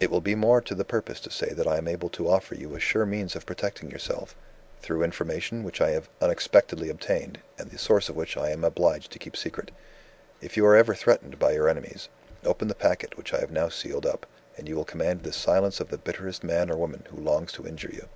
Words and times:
It 0.00 0.10
will 0.10 0.20
be 0.20 0.34
more 0.34 0.60
to 0.60 0.74
the 0.74 0.84
purpose 0.84 1.20
to 1.20 1.30
say 1.30 1.50
that 1.50 1.68
I 1.68 1.78
am 1.78 1.86
able 1.86 2.08
to 2.08 2.28
offer 2.28 2.56
you 2.56 2.74
a 2.74 2.80
sure 2.80 3.06
means 3.06 3.36
of 3.36 3.46
protecting 3.46 3.92
yourself 3.92 4.34
through 4.80 5.04
information 5.04 5.62
which 5.62 5.80
I 5.80 5.90
have 5.92 6.08
unexpectedly 6.20 6.88
obtained, 6.88 7.38
and 7.58 7.70
the 7.70 7.78
source 7.78 8.08
of 8.08 8.16
which 8.16 8.36
I 8.36 8.50
am 8.50 8.64
obliged 8.64 9.12
to 9.12 9.20
keep 9.20 9.36
secret. 9.36 9.70
If 10.40 10.56
you 10.56 10.66
are 10.66 10.74
ever 10.74 10.96
threatened 10.96 11.38
by 11.38 11.52
your 11.52 11.68
enemies, 11.68 12.08
open 12.44 12.66
the 12.66 12.74
packet 12.74 13.16
which 13.16 13.32
I 13.32 13.38
have 13.38 13.52
now 13.52 13.68
sealed 13.68 14.04
up, 14.04 14.26
and 14.58 14.68
you 14.68 14.74
will 14.74 14.84
command 14.84 15.22
the 15.22 15.32
silence 15.32 15.78
of 15.78 15.90
the 15.90 15.96
bitterest 15.98 16.42
man 16.42 16.68
or 16.68 16.76
woman 16.76 17.04
who 17.10 17.18
longs 17.22 17.52
to 17.52 17.64
injure 17.68 17.90
you. 17.92 18.08